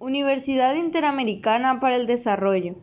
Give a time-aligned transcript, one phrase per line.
[0.00, 2.74] Universidad Interamericana para el Desarrollo.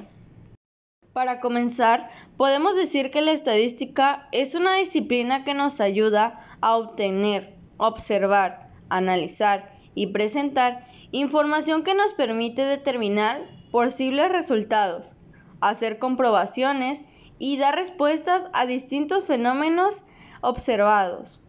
[1.13, 7.55] Para comenzar, podemos decir que la estadística es una disciplina que nos ayuda a obtener,
[7.77, 13.41] observar, analizar y presentar información que nos permite determinar
[13.71, 15.15] posibles resultados,
[15.61, 17.03] hacer comprobaciones
[17.39, 20.03] y dar respuestas a distintos fenómenos
[20.41, 21.39] observados.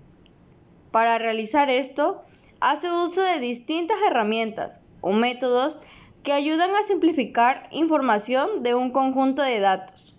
[0.91, 2.23] Para realizar esto,
[2.61, 5.81] hace uso de distintas herramientas o métodos
[6.23, 10.15] que ayudan a simplificar información de un conjunto de datos.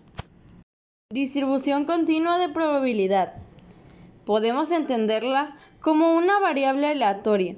[1.11, 3.35] Distribución continua de probabilidad.
[4.25, 7.55] Podemos entenderla como una variable aleatoria,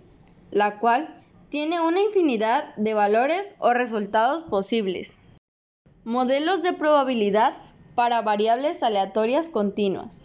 [0.52, 5.20] la cual tiene una infinidad de valores o resultados posibles.
[6.04, 7.56] Modelos de probabilidad
[7.96, 10.24] para variables aleatorias continuas.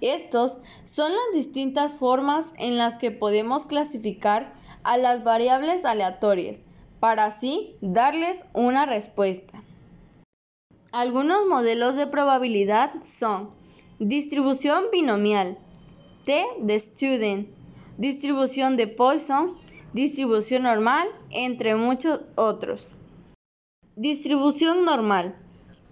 [0.00, 6.60] Estos son las distintas formas en las que podemos clasificar a las variables aleatorias
[7.02, 9.60] para así darles una respuesta.
[10.92, 13.50] Algunos modelos de probabilidad son
[13.98, 15.58] distribución binomial,
[16.24, 17.48] T de student,
[17.98, 19.58] distribución de Poisson,
[19.92, 22.86] distribución normal, entre muchos otros.
[23.96, 25.34] Distribución normal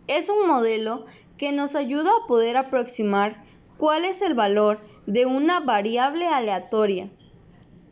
[0.06, 3.42] es un modelo que nos ayuda a poder aproximar
[3.78, 7.10] cuál es el valor de una variable aleatoria.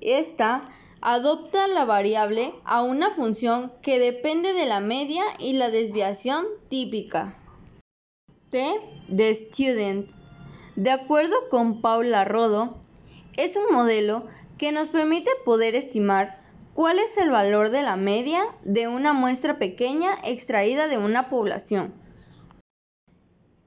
[0.01, 0.69] Esta
[1.01, 7.35] adopta la variable a una función que depende de la media y la desviación típica.
[8.51, 10.11] T de Student.
[10.77, 12.79] De acuerdo con Paula Rodo,
[13.37, 14.27] es un modelo
[14.59, 16.41] que nos permite poder estimar
[16.75, 21.93] cuál es el valor de la media de una muestra pequeña extraída de una población.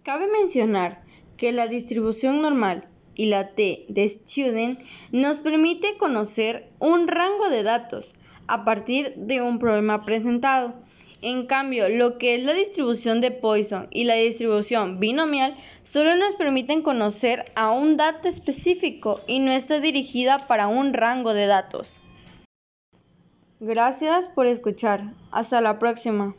[0.04, 1.04] Cabe mencionar
[1.38, 4.80] que la distribución normal y la T de Student
[5.12, 8.16] nos permite conocer un rango de datos
[8.48, 10.74] a partir de un problema presentado.
[11.22, 16.36] En cambio, lo que es la distribución de Poisson y la distribución binomial solo nos
[16.36, 22.02] permiten conocer a un dato específico y no está dirigida para un rango de datos.
[23.60, 25.14] Gracias por escuchar.
[25.32, 26.36] Hasta la próxima.